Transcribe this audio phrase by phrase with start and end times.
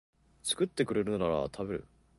[0.43, 1.87] 作ってくれるなら食べる